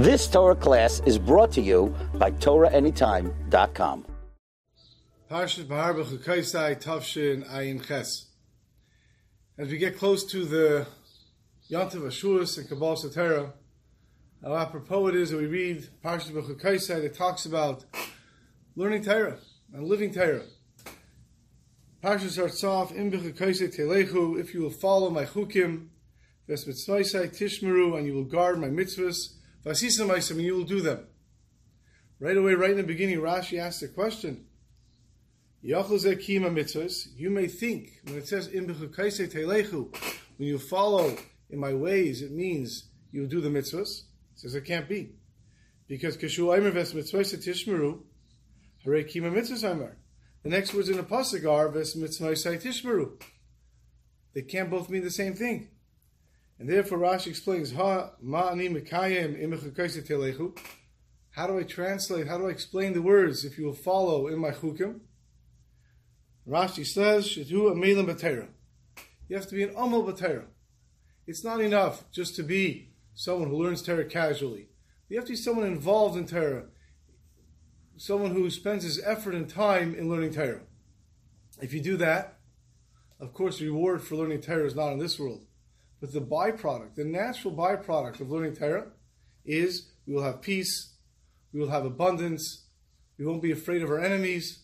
This 0.00 0.26
Torah 0.28 0.56
class 0.56 1.02
is 1.04 1.18
brought 1.18 1.52
to 1.52 1.60
you 1.60 1.94
by 2.14 2.30
TorahAnytime.com. 2.30 4.06
As 9.58 9.68
we 9.68 9.76
get 9.76 9.98
close 9.98 10.24
to 10.24 10.44
the 10.46 10.86
Yontav 11.70 12.00
Ashuras 12.00 12.56
and 12.56 12.66
Kabbalah 12.66 12.96
Satera, 12.96 13.52
how 14.42 14.56
apropos 14.56 15.08
it 15.08 15.16
is 15.16 15.32
that 15.32 15.36
we 15.36 15.44
read 15.44 15.86
Parshas 16.02 16.30
B'chukaisai 16.30 17.02
that 17.02 17.14
talks 17.14 17.44
about 17.44 17.84
learning 18.76 19.04
Torah 19.04 19.36
and 19.74 19.86
living 19.86 20.14
Torah. 20.14 20.46
Parsha 22.02 22.30
starts 22.30 22.64
off, 22.64 22.90
In 22.90 23.10
B'chukaisai 23.10 23.76
Telechu, 23.78 24.40
if 24.40 24.54
you 24.54 24.62
will 24.62 24.70
follow 24.70 25.10
my 25.10 25.26
chukim, 25.26 25.88
Ves 26.48 26.64
Mitzvaisai 26.64 27.38
Tishmeru, 27.38 27.98
and 27.98 28.06
you 28.06 28.14
will 28.14 28.24
guard 28.24 28.58
my 28.58 28.68
mitzvahs, 28.68 29.34
Vasisa 29.64 30.30
and 30.30 30.40
you 30.40 30.54
will 30.54 30.64
do 30.64 30.80
them. 30.80 31.06
Right 32.18 32.36
away, 32.36 32.54
right 32.54 32.70
in 32.70 32.76
the 32.76 32.82
beginning, 32.82 33.18
Rashi 33.18 33.58
asks 33.58 33.82
a 33.82 33.88
question. 33.88 34.46
You 35.62 35.76
may 37.30 37.46
think 37.46 37.90
when 38.04 38.16
it 38.16 38.28
says 38.28 38.48
when 38.48 40.48
you 40.48 40.58
follow 40.58 41.16
in 41.50 41.58
my 41.58 41.74
ways, 41.74 42.22
it 42.22 42.32
means 42.32 42.84
you 43.12 43.26
do 43.26 43.42
the 43.42 43.50
mitzvahs. 43.50 44.04
It 44.34 44.36
says 44.36 44.54
it 44.54 44.64
can't 44.64 44.88
be 44.88 45.10
because 45.86 46.16
mitzvahs 46.16 47.34
The 50.42 50.48
next 50.48 50.72
words 50.72 50.88
in 50.88 50.96
the 50.96 51.02
pasuk 51.02 51.50
are 51.50 51.68
ves 51.68 51.94
tishmeru. 51.94 53.22
They 54.32 54.42
can't 54.42 54.70
both 54.70 54.88
mean 54.88 55.04
the 55.04 55.10
same 55.10 55.34
thing. 55.34 55.68
And 56.60 56.68
therefore 56.68 56.98
Rashi 56.98 57.28
explains, 57.28 57.72
Ha 57.72 58.10
How 61.30 61.46
do 61.46 61.58
I 61.58 61.62
translate? 61.62 62.28
How 62.28 62.36
do 62.36 62.46
I 62.48 62.50
explain 62.50 62.92
the 62.92 63.00
words 63.00 63.46
if 63.46 63.56
you 63.56 63.64
will 63.64 63.72
follow 63.72 64.26
in 64.26 64.38
my 64.38 64.50
chukim? 64.50 65.00
Rashi 66.46 66.84
says. 66.84 67.34
You 67.34 67.68
have 69.36 69.46
to 69.46 69.54
be 69.54 69.62
an 69.62 69.70
amal 69.70 70.04
b'teira. 70.04 70.44
It's 71.26 71.42
not 71.42 71.62
enough 71.62 72.04
just 72.10 72.36
to 72.36 72.42
be 72.42 72.90
someone 73.14 73.48
who 73.48 73.62
learns 73.62 73.80
Torah 73.80 74.04
casually. 74.04 74.68
You 75.08 75.16
have 75.16 75.24
to 75.26 75.32
be 75.32 75.36
someone 75.36 75.66
involved 75.66 76.18
in 76.18 76.26
Torah, 76.26 76.66
someone 77.96 78.32
who 78.32 78.50
spends 78.50 78.84
his 78.84 79.02
effort 79.02 79.34
and 79.34 79.48
time 79.48 79.94
in 79.94 80.10
learning 80.10 80.34
Torah. 80.34 80.60
If 81.62 81.72
you 81.72 81.80
do 81.80 81.96
that, 81.96 82.38
of 83.18 83.32
course, 83.32 83.62
reward 83.62 84.02
for 84.02 84.16
learning 84.16 84.42
Torah 84.42 84.66
is 84.66 84.74
not 84.74 84.92
in 84.92 84.98
this 84.98 85.18
world. 85.18 85.46
But 86.00 86.12
the 86.12 86.20
byproduct, 86.20 86.94
the 86.94 87.04
natural 87.04 87.54
byproduct 87.54 88.20
of 88.20 88.30
learning 88.30 88.56
Torah 88.56 88.86
is 89.44 89.90
we 90.06 90.14
will 90.14 90.22
have 90.22 90.40
peace, 90.40 90.94
we 91.52 91.60
will 91.60 91.68
have 91.68 91.84
abundance, 91.84 92.64
we 93.18 93.26
won't 93.26 93.42
be 93.42 93.52
afraid 93.52 93.82
of 93.82 93.90
our 93.90 94.02
enemies, 94.02 94.60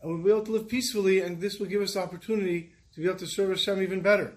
and 0.00 0.10
we'll 0.10 0.22
be 0.22 0.30
able 0.30 0.44
to 0.44 0.52
live 0.52 0.68
peacefully, 0.68 1.20
and 1.20 1.40
this 1.40 1.58
will 1.58 1.66
give 1.66 1.82
us 1.82 1.94
the 1.94 2.00
opportunity 2.00 2.70
to 2.94 3.00
be 3.00 3.06
able 3.06 3.18
to 3.18 3.26
serve 3.26 3.50
Hashem 3.50 3.82
even 3.82 4.02
better. 4.02 4.34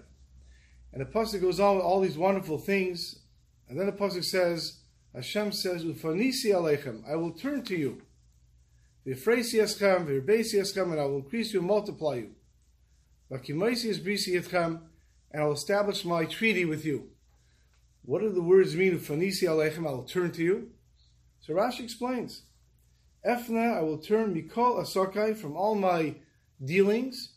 And 0.92 1.00
the 1.00 1.06
pasuk 1.06 1.40
goes 1.40 1.60
on 1.60 1.76
with 1.76 1.84
all 1.84 2.00
these 2.00 2.18
wonderful 2.18 2.58
things, 2.58 3.20
and 3.68 3.78
then 3.78 3.86
the 3.86 3.92
pasuk 3.92 4.24
says, 4.24 4.78
Hashem 5.14 5.52
says, 5.52 5.84
"Ufanisi 5.84 6.46
aleichem, 6.46 7.02
I 7.08 7.16
will 7.16 7.32
turn 7.32 7.62
to 7.64 7.76
you. 7.76 8.02
V'yifreisi 9.06 9.60
eschem, 9.60 10.06
v'yirbesi 10.06 10.54
eschem, 10.54 10.92
and 10.92 11.00
I 11.00 11.04
will 11.04 11.18
increase 11.18 11.52
you 11.52 11.60
and 11.60 11.68
multiply 11.68 12.16
you. 12.16 12.30
V'kimaisi 13.30 13.90
es 13.90 13.98
brisi 13.98 14.40
etchem, 14.40 14.80
and 15.32 15.42
I 15.42 15.46
will 15.46 15.54
establish 15.54 16.04
my 16.04 16.24
treaty 16.24 16.64
with 16.64 16.84
you. 16.84 17.08
What 18.04 18.20
do 18.20 18.30
the 18.30 18.42
words 18.42 18.76
mean? 18.76 18.98
Fanisi 18.98 19.44
aleichem, 19.44 19.86
I 19.86 19.92
will 19.92 20.04
turn 20.04 20.32
to 20.32 20.42
you. 20.42 20.70
So 21.40 21.54
Rashi 21.54 21.80
explains. 21.80 22.42
Efna, 23.26 23.78
I 23.78 23.82
will 23.82 23.98
turn 23.98 24.34
Mikol 24.34 24.80
Asokai 24.80 25.36
from 25.36 25.56
all 25.56 25.74
my 25.74 26.16
dealings, 26.62 27.34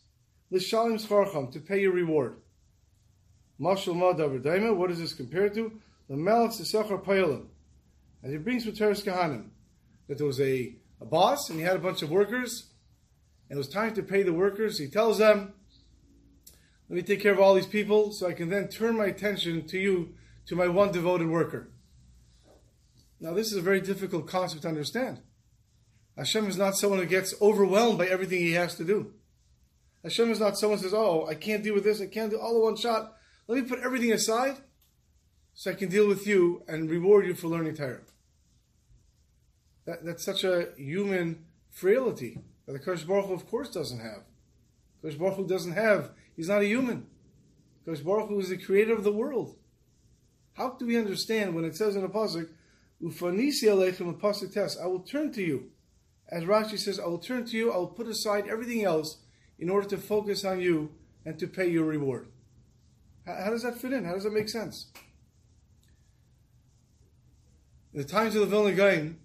Lishalim 0.52 1.00
Scharcham, 1.04 1.52
to 1.52 1.60
pay 1.60 1.80
your 1.80 1.92
reward. 1.92 2.36
Mashal 3.60 3.94
Madavar 3.94 4.76
what 4.76 4.90
is 4.90 4.98
this 4.98 5.14
compared 5.14 5.54
to? 5.54 5.80
The 6.08 6.16
Melech 6.16 6.50
Sisachar 6.50 7.02
Payalim. 7.02 7.46
As 8.22 8.32
he 8.32 8.38
brings 8.38 8.66
with 8.66 8.78
Toras 8.78 9.04
Kohanim, 9.04 9.48
that 10.08 10.18
there 10.18 10.26
was 10.26 10.40
a, 10.40 10.74
a 11.00 11.04
boss 11.04 11.48
and 11.48 11.58
he 11.58 11.64
had 11.64 11.76
a 11.76 11.80
bunch 11.80 12.02
of 12.02 12.10
workers, 12.10 12.70
and 13.48 13.56
it 13.56 13.58
was 13.58 13.68
time 13.68 13.94
to 13.94 14.02
pay 14.02 14.22
the 14.22 14.32
workers. 14.32 14.78
He 14.78 14.88
tells 14.88 15.18
them, 15.18 15.54
let 16.88 16.96
me 16.96 17.02
take 17.02 17.20
care 17.20 17.32
of 17.32 17.40
all 17.40 17.54
these 17.54 17.66
people 17.66 18.12
so 18.12 18.28
I 18.28 18.32
can 18.32 18.48
then 18.48 18.68
turn 18.68 18.96
my 18.96 19.06
attention 19.06 19.66
to 19.68 19.78
you, 19.78 20.14
to 20.46 20.54
my 20.54 20.68
one 20.68 20.92
devoted 20.92 21.28
worker. 21.28 21.70
Now, 23.18 23.32
this 23.32 23.50
is 23.50 23.56
a 23.56 23.62
very 23.62 23.80
difficult 23.80 24.26
concept 24.26 24.62
to 24.62 24.68
understand. 24.68 25.20
Hashem 26.16 26.46
is 26.46 26.56
not 26.56 26.76
someone 26.76 27.00
who 27.00 27.06
gets 27.06 27.34
overwhelmed 27.40 27.98
by 27.98 28.06
everything 28.06 28.38
he 28.40 28.52
has 28.52 28.74
to 28.76 28.84
do. 28.84 29.14
Hashem 30.02 30.30
is 30.30 30.38
not 30.38 30.56
someone 30.56 30.78
who 30.78 30.84
says, 30.84 30.94
Oh, 30.94 31.26
I 31.26 31.34
can't 31.34 31.64
deal 31.64 31.74
with 31.74 31.84
this, 31.84 32.00
I 32.00 32.06
can't 32.06 32.30
do 32.30 32.38
all 32.38 32.56
in 32.56 32.62
one 32.62 32.76
shot. 32.76 33.16
Let 33.48 33.62
me 33.62 33.68
put 33.68 33.80
everything 33.80 34.12
aside 34.12 34.58
so 35.54 35.70
I 35.70 35.74
can 35.74 35.88
deal 35.88 36.06
with 36.06 36.26
you 36.26 36.62
and 36.68 36.90
reward 36.90 37.26
you 37.26 37.34
for 37.34 37.48
learning 37.48 37.74
Torah. 37.74 38.02
That, 39.86 40.04
that's 40.04 40.24
such 40.24 40.44
a 40.44 40.68
human 40.76 41.44
frailty 41.70 42.38
that 42.66 42.72
the 42.72 42.78
Kosh 42.78 43.04
Baruch 43.04 43.26
Hu, 43.26 43.34
of 43.34 43.48
course, 43.48 43.70
doesn't 43.70 44.00
have. 44.00 44.24
Kosh 45.02 45.14
Baruch 45.14 45.36
Hu 45.36 45.46
doesn't 45.46 45.72
have 45.72 46.10
He's 46.36 46.48
not 46.48 46.62
a 46.62 46.66
human. 46.66 47.06
Because 47.84 48.02
Baruch 48.02 48.28
Hu 48.28 48.38
is 48.38 48.50
the 48.50 48.58
creator 48.58 48.94
of 48.94 49.04
the 49.04 49.12
world. 49.12 49.56
How 50.54 50.70
do 50.70 50.86
we 50.86 50.96
understand 50.96 51.54
when 51.54 51.64
it 51.64 51.76
says 51.76 51.96
in 51.96 52.02
the 52.02 52.08
pasuk, 52.08 52.48
"Ufanisi 53.02 53.64
aleichem 53.64 54.18
pasuk 54.18 54.52
test"? 54.52 54.78
I 54.80 54.86
will 54.86 55.00
turn 55.00 55.32
to 55.32 55.42
you, 55.42 55.70
as 56.28 56.44
Rashi 56.44 56.78
says, 56.78 56.98
I 56.98 57.06
will 57.06 57.18
turn 57.18 57.44
to 57.46 57.56
you. 57.56 57.72
I 57.72 57.76
will 57.76 57.88
put 57.88 58.08
aside 58.08 58.48
everything 58.48 58.84
else 58.84 59.18
in 59.58 59.70
order 59.70 59.88
to 59.88 59.98
focus 59.98 60.44
on 60.44 60.60
you 60.60 60.90
and 61.24 61.38
to 61.38 61.46
pay 61.46 61.68
your 61.68 61.84
reward. 61.84 62.28
How, 63.24 63.50
does 63.50 63.62
that 63.62 63.78
fit 63.78 63.92
in? 63.92 64.04
How 64.04 64.14
does 64.14 64.24
that 64.24 64.32
make 64.32 64.48
sense? 64.48 64.86
In 67.92 68.00
the 68.00 68.06
times 68.06 68.34
of 68.34 68.40
the 68.42 68.46
Vilna 68.46 68.72
Gaon, 68.72 69.18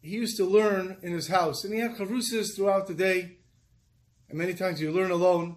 he 0.00 0.10
used 0.10 0.36
to 0.36 0.44
learn 0.44 0.96
in 1.02 1.12
his 1.12 1.28
house, 1.28 1.64
and 1.64 1.72
he 1.72 1.80
had 1.80 1.96
chavrusas 1.96 2.54
throughout 2.54 2.86
the 2.86 2.94
day, 2.94 3.36
and 4.28 4.38
many 4.38 4.54
times 4.54 4.80
you 4.80 4.90
learn 4.90 5.10
alone. 5.10 5.56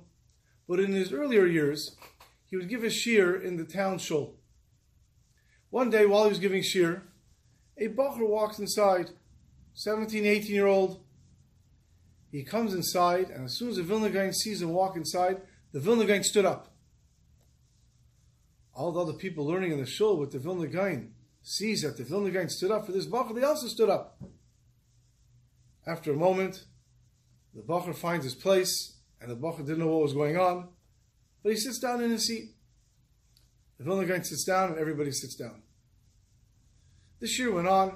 But 0.67 0.79
in 0.79 0.93
his 0.93 1.11
earlier 1.11 1.45
years, 1.45 1.95
he 2.47 2.55
would 2.55 2.69
give 2.69 2.83
a 2.83 2.87
shiur 2.87 3.41
in 3.41 3.57
the 3.57 3.65
town 3.65 3.99
shul. 3.99 4.35
One 5.69 5.89
day, 5.89 6.05
while 6.05 6.23
he 6.23 6.29
was 6.29 6.39
giving 6.39 6.61
shiur, 6.61 7.01
a 7.77 7.87
bacher 7.89 8.27
walks 8.27 8.59
inside, 8.59 9.11
17, 9.73 10.25
18 10.25 10.55
year 10.55 10.67
old. 10.67 11.03
He 12.31 12.43
comes 12.43 12.73
inside, 12.73 13.29
and 13.29 13.45
as 13.45 13.57
soon 13.57 13.69
as 13.69 13.75
the 13.75 13.83
Vilna 13.83 14.09
Gaon 14.09 14.33
sees 14.33 14.61
him 14.61 14.69
walk 14.69 14.95
inside, 14.95 15.41
the 15.71 15.79
Vilna 15.79 16.05
Gaon 16.05 16.23
stood 16.23 16.45
up. 16.45 16.73
All 18.73 18.91
the 18.91 19.01
other 19.01 19.13
people 19.13 19.45
learning 19.45 19.71
in 19.71 19.79
the 19.79 19.85
shul 19.85 20.17
with 20.17 20.31
the 20.31 20.39
Vilna 20.39 20.67
Gaon 20.67 21.13
sees 21.41 21.81
that 21.83 21.97
the 21.97 22.03
Vilna 22.03 22.31
Gaon 22.31 22.49
stood 22.49 22.71
up 22.71 22.85
for 22.85 22.91
this 22.91 23.05
bacher, 23.05 23.35
they 23.35 23.43
also 23.43 23.67
stood 23.67 23.89
up. 23.89 24.21
After 25.85 26.11
a 26.11 26.17
moment, 26.17 26.65
the 27.53 27.61
bacher 27.61 27.95
finds 27.95 28.25
his 28.25 28.35
place, 28.35 28.94
and 29.21 29.31
the 29.31 29.35
Bacha 29.35 29.63
didn't 29.63 29.79
know 29.79 29.87
what 29.87 30.03
was 30.03 30.13
going 30.13 30.37
on, 30.37 30.69
but 31.43 31.51
he 31.51 31.57
sits 31.57 31.79
down 31.79 32.01
in 32.01 32.11
his 32.11 32.27
seat. 32.27 32.51
The 33.77 33.83
Vilna 33.83 34.05
Gaon 34.05 34.23
sits 34.23 34.43
down, 34.43 34.71
and 34.71 34.79
everybody 34.79 35.11
sits 35.11 35.35
down. 35.35 35.61
The 37.19 37.27
shiur 37.27 37.53
went 37.53 37.67
on. 37.67 37.95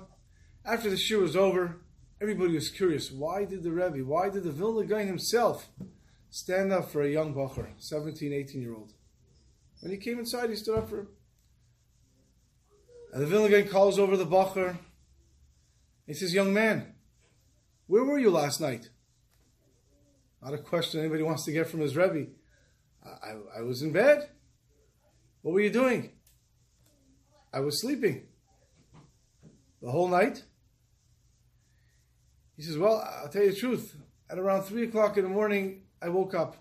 After 0.66 0.90
the 0.90 0.96
shiur 0.96 1.22
was 1.22 1.36
over, 1.36 1.78
everybody 2.22 2.54
was 2.54 2.70
curious. 2.70 3.12
Why 3.12 3.46
did 3.46 3.64
the 3.64 3.72
Rebbe, 3.72 4.06
why 4.06 4.30
did 4.30 4.44
the 4.44 4.52
Vilna 4.52 4.86
Gaon 4.86 5.08
himself 5.08 5.70
stand 6.30 6.72
up 6.72 6.92
for 6.92 7.02
a 7.02 7.10
young 7.10 7.34
Bacher, 7.34 7.68
17, 7.78 8.34
18 8.34 8.62
year 8.62 8.74
old? 8.74 8.94
When 9.82 9.92
he 9.92 9.98
came 9.98 10.20
inside, 10.20 10.50
he 10.50 10.56
stood 10.56 10.78
up 10.78 10.90
for 10.90 11.00
him. 11.00 11.08
And 13.14 13.22
the 13.22 13.28
Vilna 13.28 13.50
Gaon 13.50 13.68
calls 13.68 13.98
over 13.98 14.18
the 14.18 14.26
Bacher. 14.26 14.78
He 16.06 16.14
says, 16.14 16.34
Young 16.34 16.54
man, 16.54 16.94
where 17.88 18.04
were 18.04 18.20
you 18.20 18.30
last 18.30 18.60
night? 18.62 18.90
Not 20.42 20.54
a 20.54 20.58
question 20.58 21.00
anybody 21.00 21.24
wants 21.24 21.44
to 21.46 21.52
get 21.52 21.68
from 21.68 21.82
his 21.82 21.96
Rebbe. 21.96 22.28
I, 23.06 23.60
I, 23.60 23.62
was 23.62 23.82
in 23.82 23.92
bed. 23.92 24.30
What 25.42 25.54
were 25.54 25.62
you 25.62 25.70
doing? 25.70 26.12
I 27.54 27.60
was 27.60 27.82
sleeping. 27.82 28.28
The 29.82 29.92
whole 29.92 30.08
night? 30.08 30.44
He 32.56 32.64
says, 32.64 32.78
Well, 32.78 33.04
I'll 33.22 33.30
tell 33.30 33.44
you 33.44 33.52
the 33.52 33.58
truth. 33.58 33.96
At 34.30 34.38
around 34.38 34.64
3 34.64 34.84
o'clock 34.84 35.18
in 35.18 35.24
the 35.24 35.30
morning, 35.30 35.84
I 36.02 36.10
woke 36.10 36.34
up. 36.34 36.58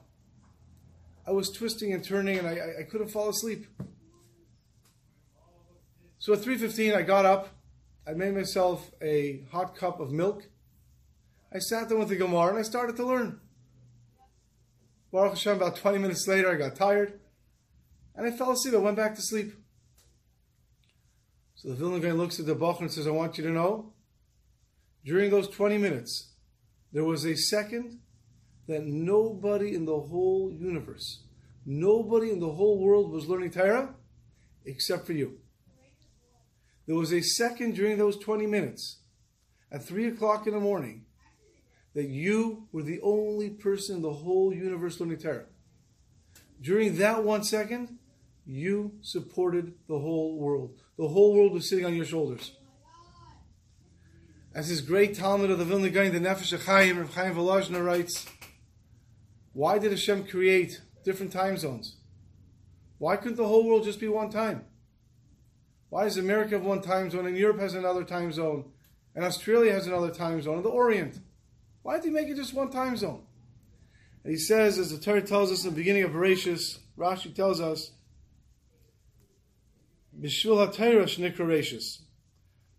I 1.26 1.32
was 1.32 1.50
twisting 1.50 1.92
and 1.92 2.02
turning 2.02 2.38
and 2.38 2.48
I, 2.48 2.52
I, 2.52 2.80
I 2.80 2.82
couldn't 2.84 3.08
fall 3.08 3.28
asleep. 3.28 3.66
So 6.18 6.32
at 6.32 6.40
3.15, 6.40 6.96
I 6.96 7.02
got 7.02 7.26
up. 7.26 7.48
I 8.06 8.12
made 8.12 8.34
myself 8.34 8.90
a 9.02 9.44
hot 9.52 9.76
cup 9.76 10.00
of 10.00 10.10
milk. 10.10 10.48
I 11.52 11.58
sat 11.58 11.88
down 11.88 11.98
with 11.98 12.08
the 12.08 12.16
Gemara 12.16 12.48
and 12.48 12.58
I 12.58 12.62
started 12.62 12.96
to 12.96 13.06
learn. 13.06 13.40
Baruch 15.10 15.32
Hashem, 15.32 15.56
about 15.56 15.76
20 15.76 15.98
minutes 15.98 16.26
later, 16.28 16.52
I 16.52 16.56
got 16.56 16.76
tired 16.76 17.20
and 18.14 18.26
I 18.26 18.36
fell 18.36 18.50
asleep. 18.50 18.74
I 18.74 18.78
went 18.78 18.96
back 18.96 19.14
to 19.14 19.22
sleep. 19.22 19.52
So 21.54 21.68
the 21.68 21.74
Vilna 21.74 21.98
Gaon 21.98 22.18
looks 22.18 22.38
at 22.38 22.46
the 22.46 22.54
Bachar 22.54 22.82
and 22.82 22.92
says, 22.92 23.06
I 23.06 23.10
want 23.10 23.38
you 23.38 23.44
to 23.44 23.50
know, 23.50 23.92
during 25.04 25.30
those 25.30 25.48
20 25.48 25.78
minutes, 25.78 26.32
there 26.92 27.04
was 27.04 27.24
a 27.24 27.36
second 27.36 28.00
that 28.66 28.84
nobody 28.84 29.74
in 29.74 29.86
the 29.86 29.98
whole 29.98 30.52
universe, 30.52 31.22
nobody 31.64 32.30
in 32.30 32.40
the 32.40 32.52
whole 32.52 32.78
world 32.78 33.10
was 33.10 33.26
learning 33.26 33.50
Torah 33.50 33.94
except 34.64 35.06
for 35.06 35.14
you. 35.14 35.38
There 36.86 36.96
was 36.96 37.12
a 37.12 37.22
second 37.22 37.74
during 37.74 37.98
those 37.98 38.18
20 38.18 38.46
minutes 38.46 39.00
at 39.72 39.82
3 39.82 40.08
o'clock 40.08 40.46
in 40.46 40.54
the 40.54 40.60
morning 40.60 41.06
that 41.98 42.10
you 42.10 42.68
were 42.70 42.84
the 42.84 43.00
only 43.00 43.50
person 43.50 43.96
in 43.96 44.02
the 44.02 44.12
whole 44.12 44.54
universe 44.54 45.00
learning 45.00 45.18
Torah. 45.18 45.46
During 46.60 46.98
that 46.98 47.24
one 47.24 47.42
second, 47.42 47.98
you 48.46 48.92
supported 49.00 49.74
the 49.88 49.98
whole 49.98 50.38
world. 50.38 50.80
The 50.96 51.08
whole 51.08 51.34
world 51.34 51.52
was 51.52 51.68
sitting 51.68 51.84
on 51.84 51.96
your 51.96 52.04
shoulders. 52.04 52.52
As 54.54 54.68
this 54.68 54.80
great 54.80 55.16
talmid 55.16 55.50
of 55.50 55.58
the 55.58 55.64
Vilna 55.64 55.90
Gaon, 55.90 56.12
the 56.12 56.20
Nefesh 56.20 56.56
HaChaim, 56.56 56.98
Rav 56.98 57.14
Chaim 57.16 57.34
Volozhiner 57.34 57.84
writes, 57.84 58.28
why 59.52 59.80
did 59.80 59.90
Hashem 59.90 60.28
create 60.28 60.80
different 61.04 61.32
time 61.32 61.56
zones? 61.56 61.96
Why 62.98 63.16
couldn't 63.16 63.38
the 63.38 63.48
whole 63.48 63.66
world 63.66 63.82
just 63.82 63.98
be 63.98 64.06
one 64.06 64.30
time? 64.30 64.66
Why 65.88 66.04
does 66.04 66.16
America 66.16 66.50
have 66.50 66.64
one 66.64 66.80
time 66.80 67.10
zone 67.10 67.26
and 67.26 67.36
Europe 67.36 67.58
has 67.58 67.74
another 67.74 68.04
time 68.04 68.30
zone 68.32 68.66
and 69.16 69.24
Australia 69.24 69.72
has 69.72 69.88
another 69.88 70.10
time 70.10 70.40
zone 70.40 70.58
and 70.58 70.64
the 70.64 70.68
Orient? 70.68 71.18
Why 71.88 71.94
did 71.94 72.04
he 72.04 72.10
make 72.10 72.28
it 72.28 72.36
just 72.36 72.52
one 72.52 72.68
time 72.68 72.98
zone? 72.98 73.22
And 74.22 74.30
he 74.30 74.38
says, 74.38 74.78
as 74.78 74.90
the 74.90 74.98
Torah 74.98 75.22
tells 75.22 75.50
us 75.50 75.64
in 75.64 75.70
the 75.70 75.76
beginning 75.76 76.02
of 76.02 76.10
Bereshis, 76.10 76.80
Rashi 76.98 77.34
tells 77.34 77.62
us, 77.62 77.92
Bishvil 80.20 80.70
HaTorah. 80.70 81.98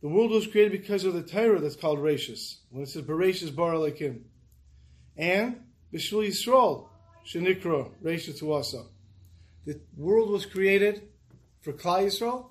The 0.03 0.07
world 0.07 0.29
was 0.29 0.45
created 0.45 0.73
because 0.73 1.06
of 1.06 1.15
the 1.15 1.23
Torah 1.23 1.59
that's 1.59 1.75
called 1.75 1.97
Rashis. 1.97 2.57
When 2.69 2.83
it 2.83 2.89
says 2.89 3.01
Bereshis 3.01 3.56
Bar 3.56 3.73
Elokim. 3.73 4.25
And 5.17 5.61
Bishvil 5.91 6.27
Yisrael 6.27 6.89
Shnikra 7.25 7.89
Rashis 8.03 8.39
Tuasa. 8.39 8.85
The 9.65 9.81
world 9.97 10.29
was 10.29 10.45
created 10.45 11.01
for 11.61 11.73
Klal 11.73 12.06
Yisrael 12.06 12.45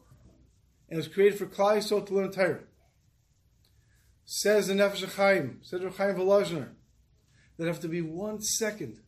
and 0.90 0.94
it 0.94 0.96
was 0.96 1.06
created 1.06 1.38
for 1.38 1.46
Klal 1.46 1.76
Yisrael 1.76 2.04
to 2.04 2.14
learn 2.14 2.32
Torah. 2.32 2.64
Says 4.30 4.66
the 4.66 4.74
Nefesh 4.74 5.06
HaChaim, 5.06 5.56
said 5.62 5.82
Rav 5.82 5.96
Chaim 5.96 6.14
Volozhiner, 6.14 6.68
that 7.56 7.66
after 7.66 7.88
be 7.88 8.02
one 8.02 8.42
second 8.42 8.98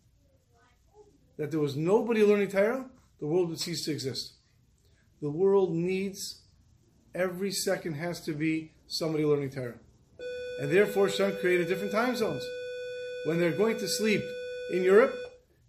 that 1.36 1.50
there 1.50 1.60
was 1.60 1.76
nobody 1.76 2.24
learning 2.24 2.48
Torah, 2.48 2.86
the 3.18 3.26
world 3.26 3.50
would 3.50 3.60
cease 3.60 3.84
to 3.84 3.92
exist. 3.92 4.32
The 5.20 5.28
world 5.28 5.74
needs, 5.74 6.40
every 7.14 7.50
second 7.52 7.96
has 7.96 8.22
to 8.22 8.32
be 8.32 8.72
somebody 8.86 9.26
learning 9.26 9.50
Torah. 9.50 9.74
And 10.58 10.72
therefore, 10.72 11.10
Shem 11.10 11.36
created 11.36 11.68
different 11.68 11.92
time 11.92 12.16
zones. 12.16 12.42
When 13.26 13.38
they're 13.38 13.52
going 13.52 13.76
to 13.76 13.88
sleep 13.88 14.22
in 14.72 14.82
Europe, 14.82 15.14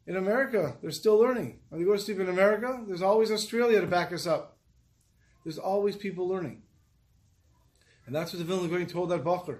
in 0.07 0.15
America, 0.15 0.77
they're 0.81 0.92
still 0.92 1.19
learning. 1.19 1.59
When 1.68 1.81
they 1.81 1.86
go 1.86 1.92
to 1.92 2.00
sleep 2.00 2.21
in 2.21 2.30
America, 2.30 2.86
there's 2.88 3.01
always 3.01 3.30
Australia 3.30 3.81
to 3.81 3.88
back 3.88 4.13
us 4.13 4.25
up. 4.25 4.57
There's 5.44 5.59
always 5.59 5.97
people 5.97 6.25
learning. 6.25 6.62
And 8.06 8.15
that's 8.15 8.33
what 8.33 8.39
the 8.39 8.45
Vilna 8.45 8.68
Gaon 8.68 8.88
told 8.88 9.09
that 9.09 9.24
Bachar. 9.24 9.59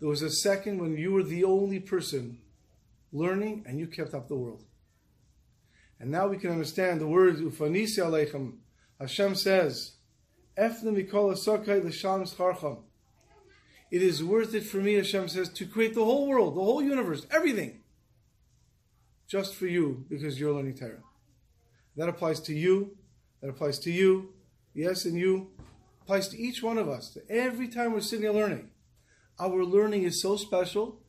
There 0.00 0.08
was 0.08 0.22
a 0.22 0.30
second 0.30 0.80
when 0.80 0.96
you 0.96 1.12
were 1.12 1.22
the 1.22 1.44
only 1.44 1.78
person 1.78 2.38
learning 3.12 3.64
and 3.66 3.78
you 3.78 3.86
kept 3.86 4.14
up 4.14 4.28
the 4.28 4.36
world. 4.36 4.64
And 6.00 6.10
now 6.10 6.26
we 6.26 6.38
can 6.38 6.50
understand 6.50 7.00
the 7.00 7.06
word 7.06 7.36
Ufanisi 7.36 7.98
Aleichem. 7.98 8.54
Hashem 8.98 9.34
says. 9.36 9.92
It 13.90 14.02
is 14.02 14.24
worth 14.24 14.54
it 14.54 14.64
for 14.64 14.76
me, 14.78 14.94
Hashem 14.94 15.28
says, 15.28 15.48
to 15.50 15.66
create 15.66 15.94
the 15.94 16.04
whole 16.04 16.26
world, 16.26 16.56
the 16.56 16.60
whole 16.60 16.82
universe, 16.82 17.26
everything, 17.30 17.80
just 19.26 19.54
for 19.54 19.66
you, 19.66 20.04
because 20.10 20.38
you're 20.38 20.52
learning 20.52 20.76
Torah. 20.76 21.02
That 21.96 22.08
applies 22.08 22.40
to 22.40 22.54
you, 22.54 22.96
that 23.40 23.48
applies 23.48 23.78
to 23.80 23.90
you, 23.90 24.34
yes, 24.74 25.06
and 25.06 25.16
you, 25.16 25.52
applies 26.02 26.28
to 26.28 26.38
each 26.38 26.62
one 26.62 26.78
of 26.78 26.88
us. 26.88 27.16
Every 27.28 27.68
time 27.68 27.92
we're 27.92 28.00
sitting 28.00 28.24
here 28.24 28.32
learning, 28.32 28.70
our 29.38 29.64
learning 29.64 30.02
is 30.02 30.20
so 30.20 30.36
special 30.36 31.00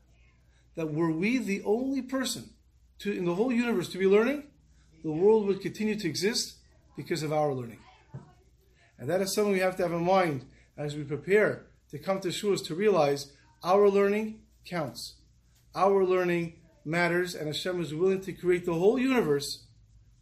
that 0.75 0.93
were 0.93 1.11
we 1.11 1.37
the 1.37 1.63
only 1.63 2.01
person 2.01 2.51
to, 2.99 3.11
in 3.11 3.25
the 3.25 3.35
whole 3.35 3.51
universe 3.51 3.89
to 3.89 3.97
be 3.97 4.07
learning, 4.07 4.43
the 5.03 5.11
world 5.11 5.47
would 5.47 5.61
continue 5.61 5.95
to 5.99 6.07
exist 6.07 6.57
because 6.95 7.23
of 7.23 7.33
our 7.33 7.53
learning. 7.53 7.79
And 8.99 9.09
that 9.09 9.21
is 9.21 9.33
something 9.33 9.51
we 9.51 9.59
have 9.59 9.75
to 9.77 9.83
have 9.83 9.91
in 9.91 10.05
mind 10.05 10.45
as 10.77 10.95
we 10.95 11.03
prepare 11.03 11.65
to 11.89 11.97
come 11.97 12.19
to 12.21 12.29
shuas 12.29 12.65
to 12.67 12.75
realize 12.75 13.31
our 13.63 13.89
learning 13.89 14.41
counts. 14.65 15.15
Our 15.75 16.05
learning 16.05 16.53
matters, 16.85 17.33
and 17.33 17.47
Hashem 17.47 17.81
is 17.81 17.93
willing 17.93 18.21
to 18.21 18.33
create 18.33 18.65
the 18.65 18.73
whole 18.73 18.99
universe 18.99 19.65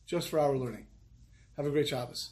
just 0.07 0.29
for 0.29 0.39
our 0.39 0.57
learning. 0.57 0.87
Have 1.57 1.65
a 1.65 1.69
great 1.69 1.89
Shabbos. 1.89 2.31